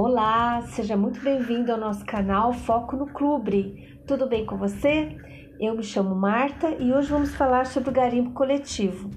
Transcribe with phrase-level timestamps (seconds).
[0.00, 3.98] Olá, seja muito bem-vindo ao nosso canal Foco no Clube.
[4.06, 5.16] Tudo bem com você?
[5.58, 9.10] Eu me chamo Marta e hoje vamos falar sobre o garimpo coletivo.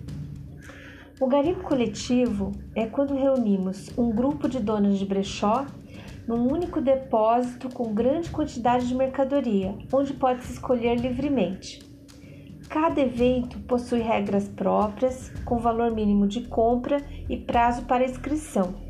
[1.20, 5.68] O garimpo coletivo é quando reunimos um grupo de donos de brechó
[6.28, 11.80] num único depósito com grande quantidade de mercadoria, onde pode-se escolher livremente.
[12.68, 16.98] Cada evento possui regras próprias, com valor mínimo de compra
[17.30, 18.90] e prazo para inscrição.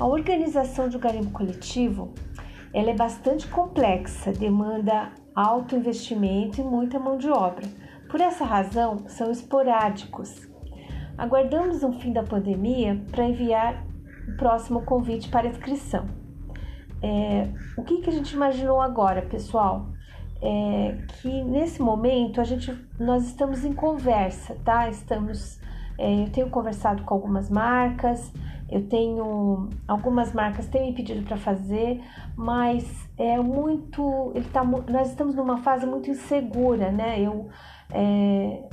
[0.00, 2.12] A organização de um garimpo coletivo
[2.72, 7.66] ela é bastante complexa, demanda alto investimento e muita mão de obra.
[8.10, 10.46] Por essa razão, são esporádicos.
[11.16, 13.84] Aguardamos o fim da pandemia para enviar
[14.28, 16.06] o próximo convite para inscrição.
[17.02, 19.88] É, o que, que a gente imaginou agora, pessoal?
[20.40, 24.88] é que nesse momento a gente nós estamos em conversa, tá?
[24.88, 25.58] Estamos
[25.98, 28.32] é, eu tenho conversado com algumas marcas,
[28.70, 32.02] eu tenho algumas marcas têm me pedido para fazer,
[32.36, 37.20] mas é muito ele tá, nós estamos numa fase muito insegura, né?
[37.20, 37.48] Eu
[37.90, 38.68] é,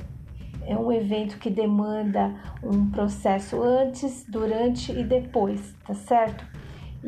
[0.66, 6.44] é um evento que demanda um processo antes, durante e depois, tá certo?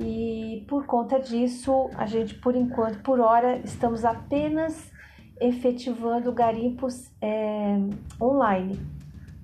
[0.01, 4.93] e por conta disso, a gente, por enquanto, por hora, estamos apenas
[5.41, 7.77] efetivando garimpos é,
[8.21, 8.79] online,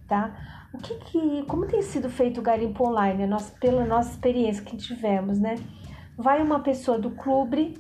[0.07, 0.69] tá?
[0.73, 4.77] O que, que como tem sido feito o garimpo online, nossa, pela nossa experiência que
[4.77, 5.55] tivemos, né?
[6.17, 7.75] Vai uma pessoa do clube,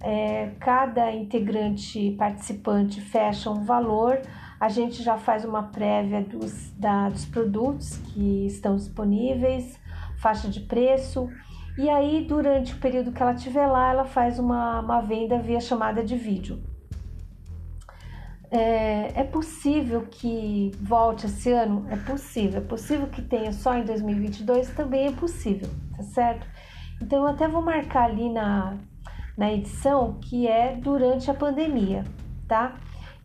[0.00, 4.20] é, cada integrante participante fecha um valor,
[4.60, 9.78] a gente já faz uma prévia dos, da, dos produtos que estão disponíveis,
[10.16, 11.28] faixa de preço,
[11.78, 15.60] e aí, durante o período que ela estiver lá, ela faz uma, uma venda via
[15.60, 16.60] chamada de vídeo.
[18.50, 21.86] É, é, possível que volte esse ano?
[21.90, 22.58] É possível.
[22.62, 24.70] É possível que tenha só em 2022?
[24.70, 26.46] Também é possível, tá certo?
[27.02, 28.76] Então, eu até vou marcar ali na,
[29.36, 32.04] na edição que é durante a pandemia,
[32.46, 32.76] tá?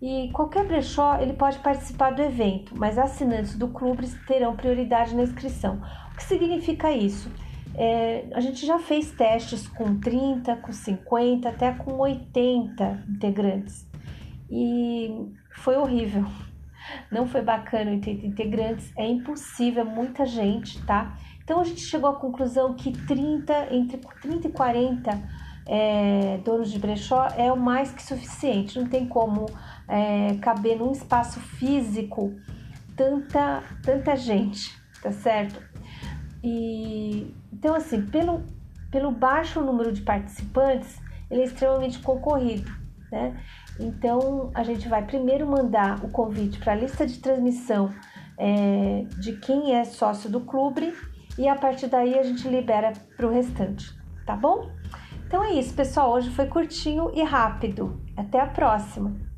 [0.02, 5.24] E qualquer brechó ele pode participar do evento, mas assinantes do clube terão prioridade na
[5.24, 5.82] inscrição.
[6.12, 7.32] O que significa isso?
[7.76, 13.93] É, a gente já fez testes com 30, com 50, até com 80 integrantes
[14.54, 16.26] e foi horrível.
[17.12, 21.18] Não foi bacana 80 integrantes, é impossível, é muita gente, tá?
[21.44, 25.24] Então a gente chegou à conclusão que 30, entre 30 e 40
[25.66, 29.46] é, donos de brechó é o mais que suficiente, não tem como
[29.88, 32.36] é, caber num espaço físico
[32.96, 35.60] tanta, tanta gente, tá certo?
[36.44, 38.44] E então, assim, pelo,
[38.92, 42.83] pelo baixo número de participantes, ele é extremamente concorrido,
[43.14, 43.40] né?
[43.80, 47.94] Então, a gente vai primeiro mandar o convite para a lista de transmissão
[48.38, 50.94] é, de quem é sócio do clube
[51.38, 53.86] e a partir daí a gente libera para o restante,
[54.26, 54.70] tá bom?
[55.28, 56.12] Então é isso, pessoal.
[56.14, 58.02] Hoje foi curtinho e rápido.
[58.18, 59.33] Até a próxima!